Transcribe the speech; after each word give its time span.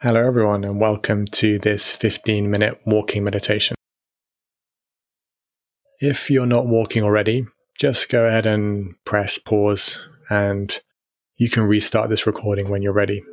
Hello, 0.00 0.24
everyone, 0.24 0.62
and 0.62 0.80
welcome 0.80 1.26
to 1.26 1.58
this 1.58 1.96
15 1.96 2.48
minute 2.48 2.80
walking 2.86 3.24
meditation. 3.24 3.74
If 5.98 6.30
you're 6.30 6.46
not 6.46 6.68
walking 6.68 7.02
already, 7.02 7.48
just 7.80 8.08
go 8.08 8.24
ahead 8.24 8.46
and 8.46 8.94
press 9.04 9.38
pause 9.38 9.98
and 10.30 10.80
you 11.36 11.50
can 11.50 11.64
restart 11.64 12.10
this 12.10 12.28
recording 12.28 12.68
when 12.68 12.80
you're 12.80 12.92
ready. 12.92 13.24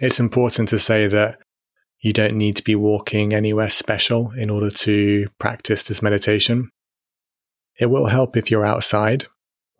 It's 0.00 0.18
important 0.18 0.70
to 0.70 0.80
say 0.80 1.06
that 1.06 1.38
you 2.00 2.12
don't 2.12 2.36
need 2.36 2.56
to 2.56 2.64
be 2.64 2.74
walking 2.74 3.32
anywhere 3.32 3.70
special 3.70 4.32
in 4.32 4.50
order 4.50 4.70
to 4.70 5.28
practice 5.38 5.84
this 5.84 6.02
meditation. 6.02 6.70
It 7.78 7.90
will 7.90 8.06
help 8.06 8.36
if 8.36 8.50
you're 8.50 8.66
outside, 8.66 9.28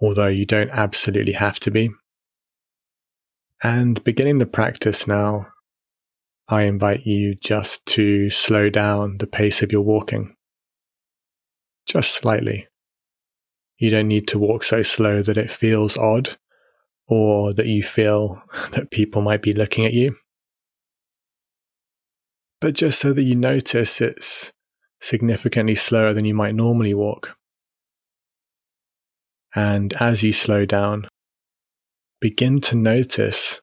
although 0.00 0.28
you 0.28 0.46
don't 0.46 0.70
absolutely 0.70 1.32
have 1.32 1.58
to 1.58 1.72
be. 1.72 1.90
And 3.62 4.02
beginning 4.04 4.38
the 4.38 4.46
practice 4.46 5.06
now, 5.06 5.48
I 6.48 6.62
invite 6.62 7.04
you 7.04 7.34
just 7.34 7.84
to 7.86 8.30
slow 8.30 8.70
down 8.70 9.18
the 9.18 9.26
pace 9.26 9.62
of 9.62 9.72
your 9.72 9.82
walking. 9.82 10.34
Just 11.86 12.14
slightly. 12.14 12.68
You 13.78 13.90
don't 13.90 14.08
need 14.08 14.28
to 14.28 14.38
walk 14.38 14.62
so 14.64 14.82
slow 14.82 15.22
that 15.22 15.36
it 15.36 15.50
feels 15.50 15.96
odd 15.96 16.36
or 17.08 17.52
that 17.52 17.66
you 17.66 17.82
feel 17.82 18.42
that 18.72 18.90
people 18.90 19.22
might 19.22 19.42
be 19.42 19.52
looking 19.54 19.84
at 19.84 19.92
you. 19.92 20.16
But 22.60 22.74
just 22.74 23.00
so 23.00 23.12
that 23.12 23.22
you 23.22 23.34
notice 23.34 24.00
it's 24.00 24.52
significantly 25.00 25.74
slower 25.74 26.12
than 26.12 26.24
you 26.24 26.34
might 26.34 26.54
normally 26.54 26.94
walk. 26.94 27.36
And 29.54 29.92
as 29.94 30.22
you 30.22 30.32
slow 30.32 30.66
down, 30.66 31.07
begin 32.20 32.60
to 32.62 32.76
notice 32.76 33.60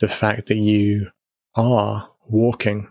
the 0.00 0.08
fact 0.08 0.48
that 0.48 0.56
you 0.56 1.08
are 1.54 2.10
walking. 2.26 2.88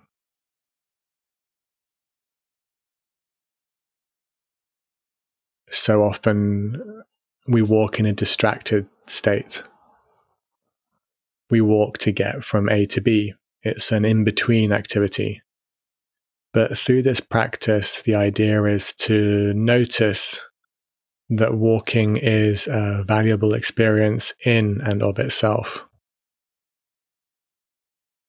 So 5.69 6.03
often 6.03 7.03
we 7.47 7.61
walk 7.61 7.99
in 7.99 8.05
a 8.05 8.13
distracted 8.13 8.87
state. 9.07 9.63
We 11.49 11.61
walk 11.61 11.97
to 11.99 12.11
get 12.11 12.43
from 12.43 12.69
A 12.69 12.85
to 12.87 13.01
B. 13.01 13.33
It's 13.63 13.91
an 13.91 14.05
in 14.05 14.23
between 14.23 14.71
activity. 14.71 15.41
But 16.53 16.77
through 16.77 17.03
this 17.03 17.19
practice, 17.19 18.01
the 18.01 18.15
idea 18.15 18.63
is 18.63 18.93
to 18.95 19.53
notice 19.53 20.41
that 21.31 21.55
walking 21.55 22.17
is 22.17 22.67
a 22.67 23.03
valuable 23.07 23.53
experience 23.53 24.33
in 24.45 24.81
and 24.81 25.01
of 25.01 25.17
itself. 25.17 25.85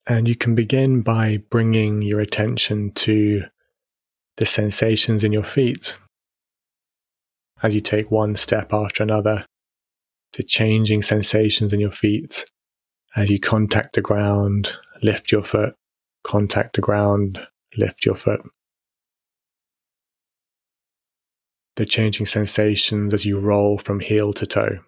And 0.08 0.28
you 0.28 0.36
can 0.36 0.54
begin 0.54 1.02
by 1.02 1.42
bringing 1.50 2.02
your 2.02 2.20
attention 2.20 2.92
to 2.92 3.42
the 4.36 4.46
sensations 4.46 5.24
in 5.24 5.32
your 5.32 5.44
feet 5.44 5.96
as 7.62 7.74
you 7.74 7.80
take 7.80 8.10
one 8.10 8.34
step 8.34 8.72
after 8.72 9.02
another, 9.02 9.46
to 10.32 10.42
changing 10.42 11.02
sensations 11.02 11.72
in 11.72 11.80
your 11.80 11.90
feet 11.90 12.44
as 13.14 13.30
you 13.30 13.38
contact 13.38 13.94
the 13.94 14.00
ground, 14.00 14.72
lift 15.02 15.30
your 15.30 15.42
foot, 15.42 15.74
contact 16.24 16.74
the 16.74 16.80
ground, 16.80 17.40
lift 17.76 18.06
your 18.06 18.14
foot. 18.14 18.40
The 21.76 21.86
changing 21.86 22.26
sensations 22.26 23.14
as 23.14 23.24
you 23.24 23.38
roll 23.38 23.78
from 23.78 24.00
heel 24.00 24.32
to 24.34 24.46
toe. 24.46 24.78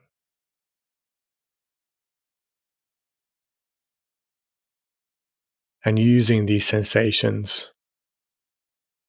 And 5.84 5.98
using 5.98 6.46
these 6.46 6.66
sensations 6.66 7.70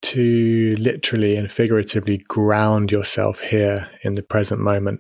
to 0.02 0.76
literally 0.78 1.36
and 1.36 1.52
figuratively 1.52 2.18
ground 2.18 2.92
yourself 2.92 3.40
here 3.40 3.90
in 4.04 4.16
the 4.16 4.24
present 4.24 4.62
moment. 4.62 5.00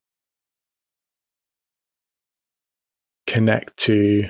Connect 3.27 3.75
to 3.77 4.29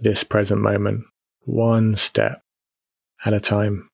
this 0.00 0.24
present 0.24 0.60
moment, 0.60 1.04
one 1.42 1.96
step 1.96 2.40
at 3.24 3.34
a 3.34 3.40
time. 3.40 3.89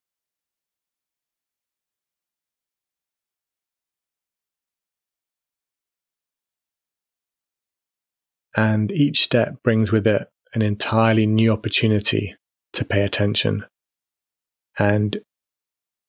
And 8.57 8.91
each 8.91 9.23
step 9.23 9.63
brings 9.63 9.93
with 9.93 10.07
it 10.07 10.29
an 10.55 10.63
entirely 10.63 11.27
new 11.27 11.53
opportunity 11.53 12.35
to 12.73 12.85
pay 12.85 13.03
attention. 13.03 13.67
And 14.79 15.19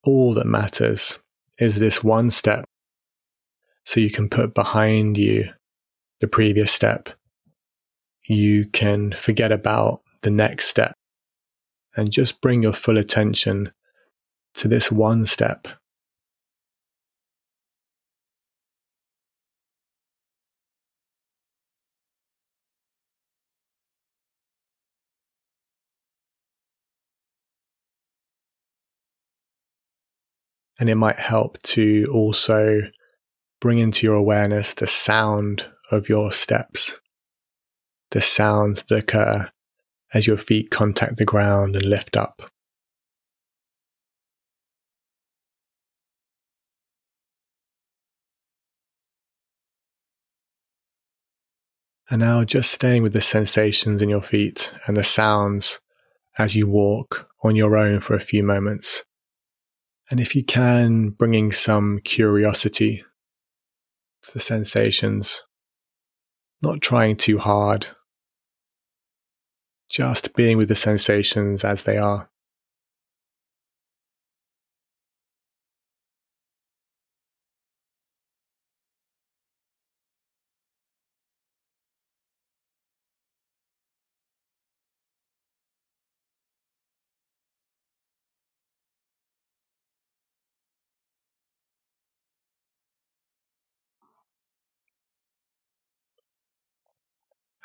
all 0.03 0.33
that 0.35 0.47
matters 0.47 1.19
is 1.59 1.75
this 1.75 2.03
one 2.03 2.31
step. 2.31 2.65
So 3.85 3.99
you 3.99 4.09
can 4.09 4.29
put 4.29 4.53
behind 4.53 5.17
you 5.17 5.49
the 6.21 6.27
previous 6.27 6.71
step. 6.71 7.09
You 8.27 8.67
can 8.67 9.11
forget 9.11 9.51
about 9.51 10.01
the 10.21 10.31
next 10.31 10.67
step 10.67 10.93
and 11.95 12.11
just 12.11 12.41
bring 12.41 12.63
your 12.63 12.73
full 12.73 12.97
attention 12.97 13.71
to 14.55 14.67
this 14.67 14.91
one 14.91 15.25
step 15.25 15.67
And 30.79 30.89
it 30.89 30.95
might 30.95 31.17
help 31.17 31.61
to 31.63 32.07
also 32.13 32.81
bring 33.59 33.79
into 33.79 34.05
your 34.05 34.15
awareness 34.15 34.73
the 34.73 34.87
sound 34.87 35.65
of 35.91 36.09
your 36.09 36.31
steps, 36.31 36.95
the 38.11 38.21
sounds 38.21 38.83
that 38.83 38.95
occur 38.95 39.49
as 40.13 40.27
your 40.27 40.37
feet 40.37 40.71
contact 40.71 41.17
the 41.17 41.25
ground 41.25 41.75
and 41.75 41.85
lift 41.85 42.15
up. 42.15 42.51
And 52.09 52.21
now 52.21 52.45
just 52.45 52.71
staying 52.71 53.03
with 53.03 53.11
the 53.11 53.19
sensations 53.19 54.01
in 54.01 54.07
your 54.07 54.21
feet 54.21 54.71
and 54.85 54.95
the 54.95 55.03
sounds 55.03 55.79
as 56.37 56.55
you 56.55 56.65
walk 56.65 57.29
on 57.43 57.57
your 57.57 57.75
own 57.75 57.99
for 57.99 58.15
a 58.15 58.21
few 58.21 58.43
moments. 58.43 59.03
And 60.09 60.19
if 60.19 60.35
you 60.35 60.43
can, 60.43 61.09
bringing 61.09 61.51
some 61.51 61.99
curiosity 62.03 63.03
to 64.23 64.33
the 64.33 64.39
sensations, 64.39 65.43
not 66.61 66.81
trying 66.81 67.17
too 67.17 67.37
hard, 67.37 67.87
just 69.89 70.33
being 70.33 70.57
with 70.57 70.69
the 70.69 70.75
sensations 70.75 71.63
as 71.63 71.83
they 71.83 71.97
are. 71.97 72.29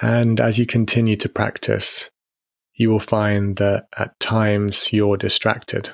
And 0.00 0.40
as 0.40 0.58
you 0.58 0.66
continue 0.66 1.16
to 1.16 1.28
practice, 1.28 2.10
you 2.74 2.90
will 2.90 3.00
find 3.00 3.56
that 3.56 3.86
at 3.98 4.18
times 4.18 4.92
you're 4.92 5.16
distracted. 5.16 5.90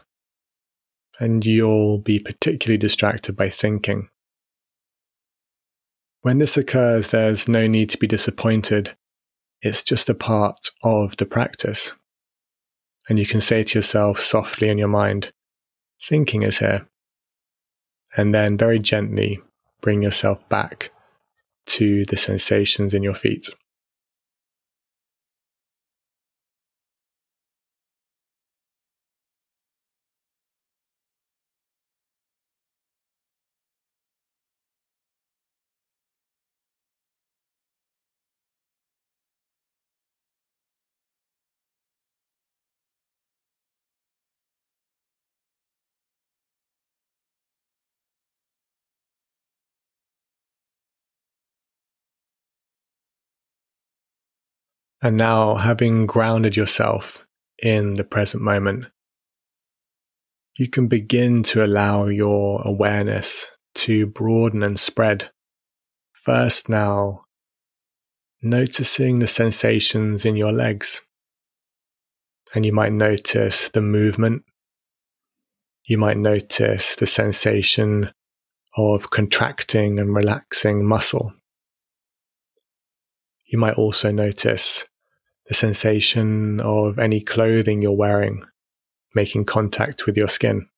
And 1.21 1.45
you'll 1.45 1.99
be 1.99 2.21
particularly 2.21 2.79
distracted 2.79 3.37
by 3.37 3.51
thinking. 3.51 4.09
When 6.23 6.39
this 6.39 6.57
occurs, 6.57 7.11
there's 7.11 7.49
no 7.49 7.67
need 7.67 7.91
to 7.91 7.99
be 7.99 8.07
disappointed. 8.07 8.97
It's 9.61 9.83
just 9.83 10.09
a 10.09 10.15
part 10.15 10.71
of 10.83 11.17
the 11.17 11.27
practice. 11.27 11.95
And 13.09 13.19
you 13.19 13.27
can 13.27 13.41
say 13.41 13.65
to 13.65 13.79
yourself 13.79 14.21
softly 14.21 14.69
in 14.69 14.79
your 14.79 14.89
mind, 14.89 15.33
thinking 16.03 16.43
is 16.43 16.59
here. 16.59 16.89
And 18.17 18.35
then 18.35 18.57
very 18.57 18.79
gently 18.79 19.41
bring 19.81 20.03
yourself 20.03 20.49
back 20.49 20.91
to 21.67 22.05
the 22.07 22.17
sensations 22.17 22.95
in 22.95 23.03
your 23.03 23.15
feet. 23.15 23.49
And 55.01 55.17
now, 55.17 55.55
having 55.57 56.07
grounded 56.07 56.57
yourself 56.57 57.25
in 57.63 57.95
the 57.95 58.05
present 58.05 58.43
moment, 58.43 58.87
you 60.57 60.69
can 60.69 60.89
begin 60.89 61.45
to 61.45 61.65
allow 61.65 62.07
your 62.07 62.61
awareness 62.65 63.47
to 63.77 64.07
broaden 64.07 64.65
and 64.65 64.79
spread. 64.79 65.31
First, 66.13 66.69
now, 66.69 67.27
noticing 68.43 69.21
the 69.21 69.29
sensations 69.29 70.25
in 70.25 70.37
your 70.37 70.53
legs. 70.53 71.01
And 72.55 72.67
you 72.67 72.73
might 72.73 72.93
notice 72.93 73.69
the 73.69 73.83
movement. 73.83 74.43
You 75.85 75.99
might 75.99 76.17
notice 76.17 76.97
the 76.97 77.07
sensation 77.07 78.11
of 78.77 79.11
contracting 79.11 79.99
and 79.99 80.15
relaxing 80.15 80.85
muscle. 80.85 81.35
You 83.49 83.59
might 83.59 83.75
also 83.75 84.13
notice 84.13 84.87
the 85.47 85.55
sensation 85.55 86.61
of 86.61 86.99
any 86.99 87.21
clothing 87.21 87.83
you're 87.83 87.93
wearing 87.93 88.45
making 89.15 89.45
contact 89.45 90.07
with 90.07 90.17
your 90.17 90.29
skin. 90.29 90.69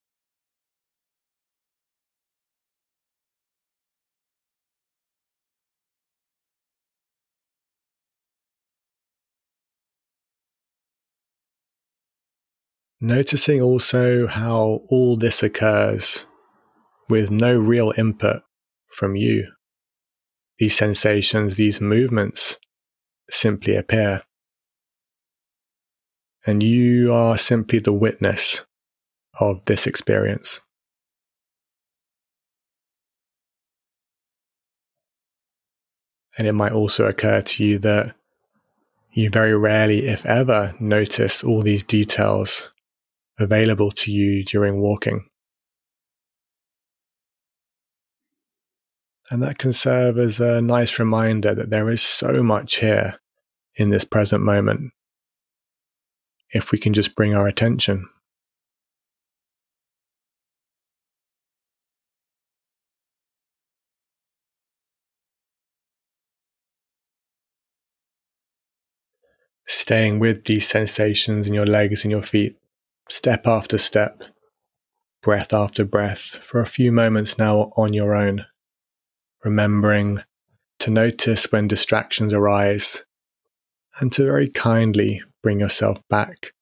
Noticing 13.02 13.62
also 13.62 14.26
how 14.26 14.82
all 14.88 15.16
this 15.16 15.42
occurs 15.42 16.26
with 17.08 17.30
no 17.30 17.58
real 17.58 17.92
input 17.96 18.42
from 18.92 19.16
you. 19.16 19.50
These 20.60 20.76
sensations, 20.76 21.54
these 21.54 21.80
movements 21.80 22.58
simply 23.30 23.76
appear. 23.76 24.24
And 26.46 26.62
you 26.62 27.14
are 27.14 27.38
simply 27.38 27.78
the 27.78 27.94
witness 27.94 28.66
of 29.40 29.64
this 29.64 29.86
experience. 29.86 30.60
And 36.36 36.46
it 36.46 36.52
might 36.52 36.72
also 36.72 37.06
occur 37.06 37.40
to 37.40 37.64
you 37.64 37.78
that 37.78 38.14
you 39.12 39.30
very 39.30 39.56
rarely, 39.56 40.08
if 40.08 40.26
ever, 40.26 40.74
notice 40.78 41.42
all 41.42 41.62
these 41.62 41.82
details 41.82 42.70
available 43.38 43.90
to 43.92 44.12
you 44.12 44.44
during 44.44 44.82
walking. 44.82 45.29
And 49.30 49.42
that 49.44 49.58
can 49.58 49.72
serve 49.72 50.18
as 50.18 50.40
a 50.40 50.60
nice 50.60 50.98
reminder 50.98 51.54
that 51.54 51.70
there 51.70 51.88
is 51.88 52.02
so 52.02 52.42
much 52.42 52.76
here 52.76 53.20
in 53.76 53.90
this 53.90 54.04
present 54.04 54.42
moment 54.42 54.92
if 56.50 56.72
we 56.72 56.78
can 56.78 56.92
just 56.92 57.14
bring 57.14 57.32
our 57.32 57.46
attention. 57.46 58.08
Staying 69.68 70.18
with 70.18 70.46
these 70.46 70.68
sensations 70.68 71.46
in 71.46 71.54
your 71.54 71.66
legs 71.66 72.02
and 72.02 72.10
your 72.10 72.24
feet 72.24 72.56
step 73.08 73.46
after 73.46 73.78
step, 73.78 74.24
breath 75.22 75.54
after 75.54 75.84
breath, 75.84 76.40
for 76.42 76.60
a 76.60 76.66
few 76.66 76.90
moments 76.90 77.38
now 77.38 77.70
on 77.76 77.92
your 77.92 78.16
own, 78.16 78.46
remembering 79.44 80.22
to 80.80 80.90
notice 80.90 81.50
when 81.52 81.68
distractions 81.68 82.32
arise 82.32 83.04
and 84.00 84.12
to 84.12 84.24
very 84.24 84.48
kindly 84.48 85.22
bring 85.42 85.60
yourself 85.60 86.00
back 86.08 86.52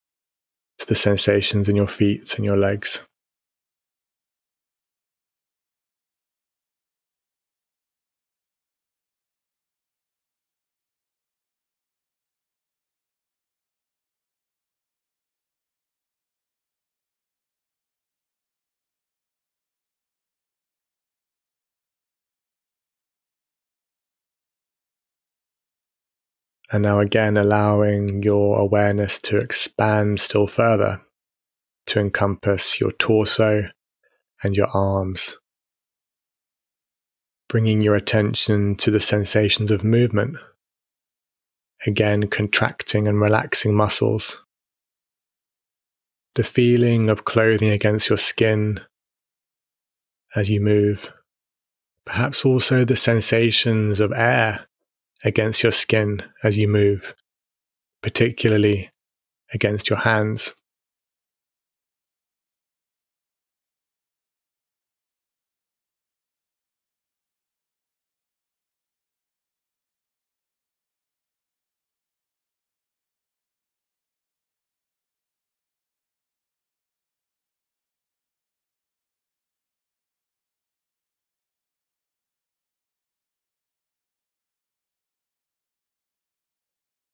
to 0.78 0.86
the 0.86 0.94
sensations 0.94 1.68
in 1.68 1.76
your 1.76 1.86
feet 1.86 2.34
and 2.36 2.44
your 2.44 2.56
legs. 2.56 3.02
And 26.70 26.82
now 26.82 27.00
again, 27.00 27.36
allowing 27.36 28.22
your 28.22 28.58
awareness 28.58 29.18
to 29.20 29.38
expand 29.38 30.20
still 30.20 30.46
further 30.46 31.02
to 31.86 32.00
encompass 32.00 32.78
your 32.78 32.92
torso 32.92 33.70
and 34.42 34.54
your 34.54 34.68
arms. 34.74 35.38
Bringing 37.48 37.80
your 37.80 37.94
attention 37.94 38.76
to 38.76 38.90
the 38.90 39.00
sensations 39.00 39.70
of 39.70 39.82
movement. 39.82 40.36
Again, 41.86 42.28
contracting 42.28 43.08
and 43.08 43.20
relaxing 43.20 43.74
muscles. 43.74 44.44
The 46.34 46.44
feeling 46.44 47.08
of 47.08 47.24
clothing 47.24 47.70
against 47.70 48.10
your 48.10 48.18
skin 48.18 48.80
as 50.36 50.50
you 50.50 50.60
move. 50.60 51.12
Perhaps 52.04 52.44
also 52.44 52.84
the 52.84 52.96
sensations 52.96 54.00
of 54.00 54.12
air 54.12 54.66
against 55.24 55.62
your 55.62 55.72
skin 55.72 56.22
as 56.42 56.56
you 56.58 56.68
move, 56.68 57.14
particularly 58.02 58.90
against 59.52 59.90
your 59.90 59.98
hands. 59.98 60.54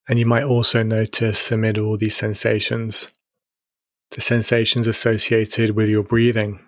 And 0.07 0.19
you 0.19 0.25
might 0.25 0.43
also 0.43 0.83
notice 0.83 1.51
amid 1.51 1.77
all 1.77 1.97
these 1.97 2.15
sensations, 2.15 3.07
the 4.11 4.21
sensations 4.21 4.87
associated 4.87 5.71
with 5.71 5.89
your 5.89 6.03
breathing. 6.03 6.59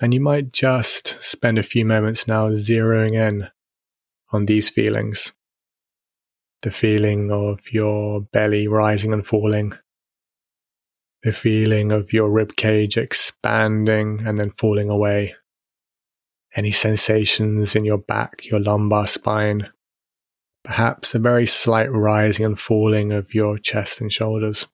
And 0.00 0.14
you 0.14 0.20
might 0.20 0.52
just 0.52 1.16
spend 1.20 1.58
a 1.58 1.64
few 1.64 1.84
moments 1.84 2.28
now 2.28 2.50
zeroing 2.50 3.14
in 3.14 3.48
on 4.32 4.46
these 4.46 4.70
feelings. 4.70 5.32
The 6.62 6.70
feeling 6.70 7.32
of 7.32 7.72
your 7.72 8.20
belly 8.20 8.68
rising 8.68 9.12
and 9.12 9.26
falling. 9.26 9.72
The 11.22 11.32
feeling 11.32 11.90
of 11.90 12.12
your 12.12 12.30
rib 12.30 12.56
cage 12.56 12.96
expanding 12.96 14.22
and 14.24 14.38
then 14.38 14.50
falling 14.52 14.88
away. 14.88 15.34
Any 16.54 16.72
sensations 16.72 17.74
in 17.74 17.84
your 17.84 17.98
back, 17.98 18.46
your 18.46 18.60
lumbar 18.60 19.06
spine, 19.06 19.68
perhaps 20.64 21.14
a 21.14 21.18
very 21.18 21.46
slight 21.46 21.90
rising 21.90 22.44
and 22.44 22.58
falling 22.60 23.12
of 23.12 23.34
your 23.34 23.58
chest 23.58 24.00
and 24.00 24.12
shoulders. 24.12 24.66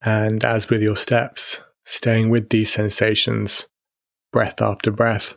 And 0.00 0.44
as 0.44 0.70
with 0.70 0.80
your 0.80 0.96
steps, 0.96 1.60
staying 1.84 2.30
with 2.30 2.50
these 2.50 2.72
sensations, 2.72 3.66
breath 4.32 4.62
after 4.62 4.90
breath, 4.90 5.36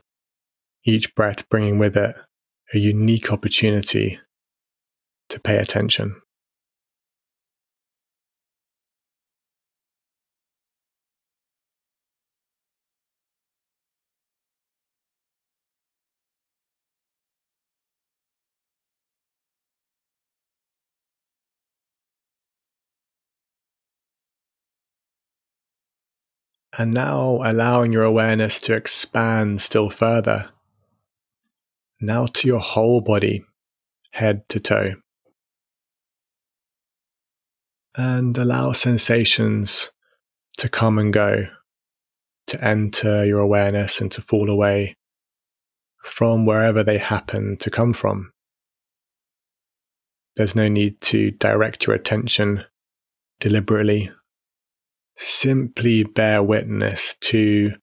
each 0.86 1.16
breath 1.16 1.50
bringing 1.50 1.80
with 1.80 1.98
it 1.98 2.16
a 2.74 2.78
unique 2.78 3.32
opportunity 3.32 4.20
to 5.30 5.40
pay 5.40 5.58
attention. 5.58 6.21
And 26.78 26.94
now 26.94 27.42
allowing 27.44 27.92
your 27.92 28.04
awareness 28.04 28.60
to 28.62 28.74
expand 28.74 29.62
still 29.62 29.90
further. 29.90 30.50
Now 32.00 32.26
to 32.28 32.48
your 32.48 32.60
whole 32.60 33.02
body, 33.02 33.44
head 34.12 34.48
to 34.50 34.60
toe. 34.60 34.96
and 37.96 38.38
allow 38.38 38.72
sensations 38.72 39.92
to 40.58 40.70
come 40.70 40.98
and 40.98 41.12
go, 41.12 41.48
to 42.48 42.64
enter 42.64 43.26
your 43.26 43.40
awareness 43.40 44.00
and 44.02 44.12
to 44.12 44.22
fall 44.22 44.50
away 44.50 44.96
from 46.04 46.46
wherever 46.46 46.84
they 46.84 46.98
happen 46.98 47.58
to 47.58 47.70
come 47.70 47.94
from. 47.94 48.32
There's 50.36 50.56
no 50.56 50.68
need 50.68 51.02
to 51.02 51.32
direct 51.32 51.86
your 51.86 51.96
attention 51.96 52.64
deliberately. 53.40 54.12
Simply 55.18 56.04
bear 56.04 56.42
witness 56.42 57.16
to 57.22 57.74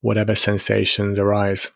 whatever 0.00 0.34
sensations 0.34 1.18
arise. 1.18 1.70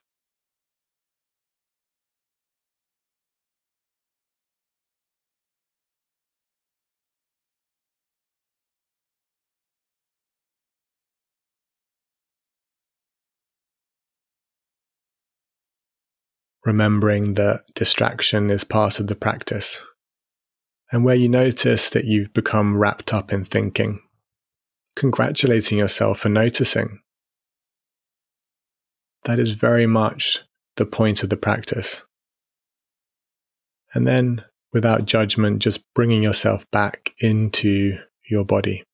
remembering 16.66 17.35
that 17.35 17.62
distraction 17.75 18.50
is 18.50 18.64
part 18.64 18.99
of 18.99 19.06
the 19.06 19.14
practice. 19.14 19.80
And 20.90 21.04
where 21.04 21.14
you 21.14 21.28
notice 21.28 21.88
that 21.90 22.04
you've 22.04 22.35
become 22.35 22.76
wrapped 22.76 23.14
up 23.14 23.33
in 23.33 23.45
thinking, 23.45 24.00
congratulating 24.97 25.79
yourself 25.79 26.21
for 26.21 26.29
noticing. 26.29 27.00
That 29.25 29.38
is 29.38 29.53
very 29.53 29.87
much 29.87 30.41
the 30.76 30.87
point 30.87 31.23
of 31.23 31.31
the 31.31 31.37
practice. 31.37 32.03
And 33.95 34.07
then, 34.07 34.45
without 34.73 35.05
judgment, 35.07 35.61
just 35.61 35.85
bringing 35.95 36.23
yourself 36.23 36.65
back 36.73 37.12
into 37.19 37.99
your 38.29 38.45
body. 38.45 38.85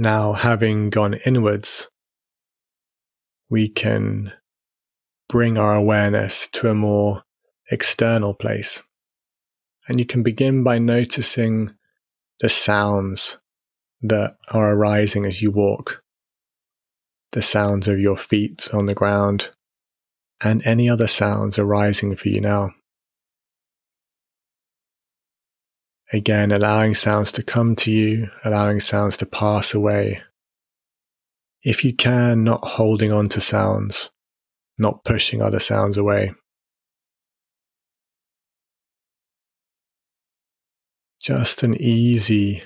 Now, 0.00 0.32
having 0.34 0.90
gone 0.90 1.14
inwards, 1.26 1.88
we 3.50 3.68
can 3.68 4.32
bring 5.28 5.58
our 5.58 5.74
awareness 5.74 6.48
to 6.52 6.70
a 6.70 6.74
more 6.74 7.24
external 7.72 8.32
place. 8.32 8.80
And 9.88 9.98
you 9.98 10.06
can 10.06 10.22
begin 10.22 10.62
by 10.62 10.78
noticing 10.78 11.74
the 12.40 12.48
sounds 12.48 13.38
that 14.00 14.36
are 14.52 14.72
arising 14.72 15.26
as 15.26 15.42
you 15.42 15.50
walk, 15.50 16.02
the 17.32 17.42
sounds 17.42 17.88
of 17.88 17.98
your 17.98 18.16
feet 18.16 18.68
on 18.72 18.86
the 18.86 18.94
ground, 18.94 19.50
and 20.40 20.64
any 20.64 20.88
other 20.88 21.08
sounds 21.08 21.58
arising 21.58 22.14
for 22.14 22.28
you 22.28 22.40
now. 22.40 22.70
Again, 26.12 26.52
allowing 26.52 26.94
sounds 26.94 27.30
to 27.32 27.42
come 27.42 27.76
to 27.76 27.90
you, 27.90 28.30
allowing 28.42 28.80
sounds 28.80 29.18
to 29.18 29.26
pass 29.26 29.74
away. 29.74 30.22
If 31.62 31.84
you 31.84 31.94
can, 31.94 32.44
not 32.44 32.64
holding 32.64 33.12
on 33.12 33.28
to 33.30 33.40
sounds, 33.40 34.08
not 34.78 35.04
pushing 35.04 35.42
other 35.42 35.60
sounds 35.60 35.98
away. 35.98 36.32
Just 41.20 41.62
an 41.62 41.74
easy 41.74 42.62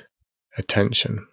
attention. 0.56 1.26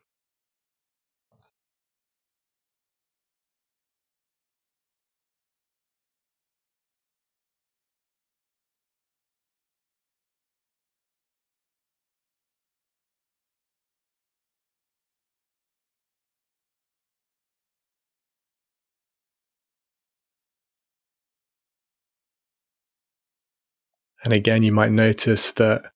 And 24.23 24.33
again, 24.33 24.63
you 24.63 24.71
might 24.71 24.91
notice 24.91 25.51
that 25.53 25.91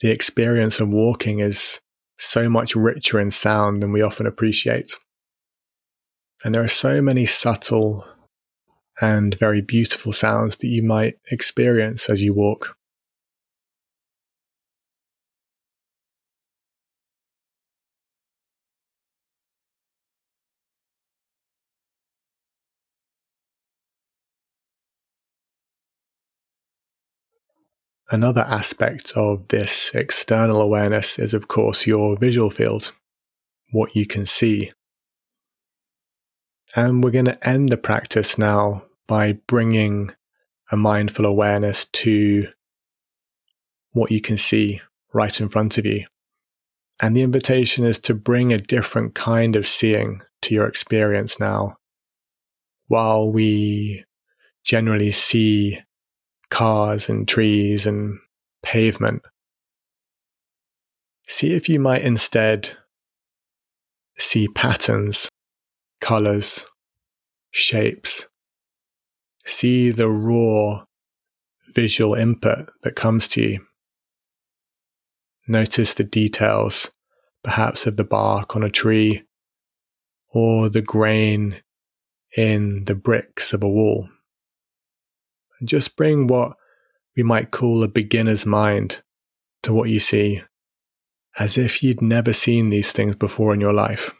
the 0.00 0.10
experience 0.10 0.80
of 0.80 0.88
walking 0.88 1.40
is 1.40 1.80
so 2.18 2.48
much 2.48 2.76
richer 2.76 3.20
in 3.20 3.30
sound 3.30 3.82
than 3.82 3.92
we 3.92 4.02
often 4.02 4.26
appreciate. 4.26 4.92
And 6.44 6.54
there 6.54 6.62
are 6.62 6.68
so 6.68 7.02
many 7.02 7.26
subtle 7.26 8.04
and 9.00 9.34
very 9.38 9.60
beautiful 9.60 10.12
sounds 10.12 10.56
that 10.56 10.68
you 10.68 10.82
might 10.82 11.14
experience 11.30 12.08
as 12.08 12.22
you 12.22 12.32
walk. 12.34 12.76
Another 28.10 28.42
aspect 28.42 29.12
of 29.16 29.48
this 29.48 29.90
external 29.94 30.60
awareness 30.60 31.18
is, 31.18 31.32
of 31.32 31.48
course, 31.48 31.86
your 31.86 32.16
visual 32.18 32.50
field, 32.50 32.92
what 33.72 33.96
you 33.96 34.06
can 34.06 34.26
see. 34.26 34.72
And 36.76 37.02
we're 37.02 37.10
going 37.10 37.24
to 37.24 37.48
end 37.48 37.70
the 37.70 37.76
practice 37.76 38.36
now 38.36 38.84
by 39.06 39.38
bringing 39.46 40.10
a 40.70 40.76
mindful 40.76 41.24
awareness 41.24 41.86
to 41.86 42.48
what 43.92 44.10
you 44.10 44.20
can 44.20 44.36
see 44.36 44.80
right 45.12 45.40
in 45.40 45.48
front 45.48 45.78
of 45.78 45.86
you. 45.86 46.04
And 47.00 47.16
the 47.16 47.22
invitation 47.22 47.84
is 47.84 47.98
to 48.00 48.14
bring 48.14 48.52
a 48.52 48.58
different 48.58 49.14
kind 49.14 49.56
of 49.56 49.66
seeing 49.66 50.20
to 50.42 50.54
your 50.54 50.66
experience 50.66 51.40
now. 51.40 51.78
While 52.86 53.32
we 53.32 54.04
generally 54.62 55.10
see 55.10 55.80
cars 56.54 57.08
and 57.08 57.26
trees 57.26 57.84
and 57.84 58.20
pavement. 58.62 59.26
See 61.26 61.52
if 61.52 61.68
you 61.68 61.80
might 61.80 62.02
instead 62.02 62.70
see 64.18 64.46
patterns, 64.46 65.28
colors, 66.00 66.64
shapes. 67.50 68.26
See 69.44 69.90
the 69.90 70.08
raw 70.08 70.84
visual 71.74 72.14
input 72.14 72.70
that 72.84 72.94
comes 72.94 73.26
to 73.28 73.42
you. 73.42 73.66
Notice 75.48 75.92
the 75.94 76.04
details, 76.04 76.88
perhaps 77.42 77.84
of 77.84 77.96
the 77.96 78.04
bark 78.04 78.54
on 78.54 78.62
a 78.62 78.70
tree 78.70 79.24
or 80.32 80.68
the 80.68 80.82
grain 80.82 81.62
in 82.36 82.84
the 82.84 82.94
bricks 82.94 83.52
of 83.52 83.64
a 83.64 83.68
wall 83.68 84.08
and 85.58 85.68
just 85.68 85.96
bring 85.96 86.26
what 86.26 86.56
we 87.16 87.22
might 87.22 87.50
call 87.50 87.82
a 87.82 87.88
beginner's 87.88 88.44
mind 88.44 89.02
to 89.62 89.72
what 89.72 89.88
you 89.88 90.00
see, 90.00 90.42
as 91.38 91.56
if 91.56 91.82
you'd 91.82 92.02
never 92.02 92.32
seen 92.32 92.70
these 92.70 92.92
things 92.92 93.14
before 93.16 93.54
in 93.54 93.60
your 93.60 93.72
life, 93.72 94.12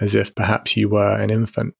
as 0.00 0.14
if 0.14 0.34
perhaps 0.34 0.76
you 0.76 0.88
were 0.88 1.20
an 1.20 1.30
infant. 1.30 1.74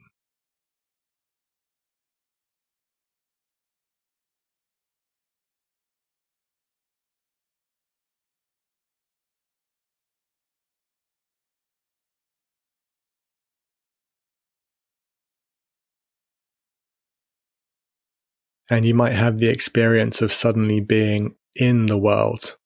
And 18.75 18.85
you 18.85 18.93
might 18.93 19.13
have 19.13 19.39
the 19.39 19.49
experience 19.49 20.21
of 20.21 20.33
suddenly 20.33 20.81
being 20.81 21.37
in 21.55 21.87
the 21.87 21.97
world, 21.97 22.57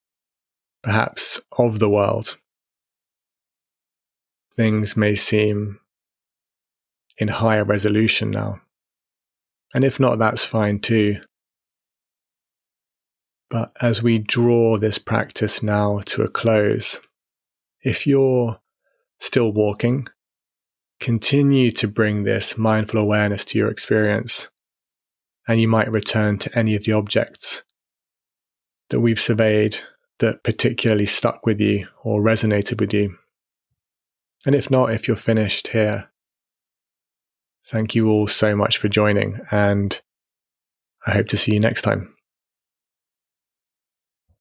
perhaps 0.81 1.39
of 1.59 1.77
the 1.77 1.87
world. 1.87 2.35
Things 4.55 4.97
may 4.97 5.13
seem 5.13 5.79
in 7.19 7.27
higher 7.27 7.63
resolution 7.63 8.31
now. 8.31 8.59
And 9.75 9.83
if 9.83 9.99
not, 9.99 10.17
that's 10.17 10.43
fine 10.43 10.79
too. 10.79 11.21
But 13.51 13.71
as 13.79 14.01
we 14.01 14.17
draw 14.17 14.79
this 14.79 14.97
practice 14.97 15.61
now 15.61 15.99
to 16.07 16.23
a 16.23 16.27
close, 16.27 16.99
if 17.83 18.07
you're 18.07 18.59
still 19.19 19.53
walking 19.53 20.07
continue 20.99 21.71
to 21.71 21.87
bring 21.87 22.23
this 22.23 22.57
mindful 22.57 22.99
awareness 22.99 23.45
to 23.45 23.59
your 23.59 23.69
experience. 23.69 24.49
And 25.49 25.59
you 25.59 25.67
might 25.67 25.91
return 25.91 26.37
to 26.39 26.57
any 26.57 26.75
of 26.75 26.83
the 26.83 26.93
objects 26.93 27.63
that 28.91 28.99
we've 28.99 29.19
surveyed 29.19 29.79
that 30.19 30.43
particularly 30.43 31.07
stuck 31.07 31.45
with 31.45 31.59
you 31.59 31.87
or 32.03 32.21
resonated 32.21 32.79
with 32.79 32.93
you. 32.93 33.17
And 34.45 34.53
if 34.53 34.69
not, 34.69 34.93
if 34.93 35.07
you're 35.07 35.17
finished 35.17 35.69
here, 35.69 36.11
thank 37.65 37.95
you 37.95 38.09
all 38.09 38.27
so 38.27 38.55
much 38.55 38.77
for 38.77 38.89
joining, 38.89 39.39
and 39.51 39.99
I 41.07 41.13
hope 41.13 41.27
to 41.29 41.37
see 41.37 41.53
you 41.53 41.59
next 41.59 41.81
time. 41.81 42.13